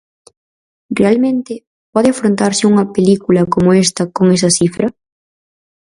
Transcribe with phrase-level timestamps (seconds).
[0.99, 1.53] Realmente,
[1.93, 4.87] pode afrontarse unha película como esta con esa cifra?